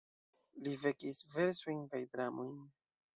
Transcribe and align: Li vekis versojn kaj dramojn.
Li 0.67 0.71
vekis 0.85 1.19
versojn 1.35 1.83
kaj 1.93 2.01
dramojn. 2.17 2.57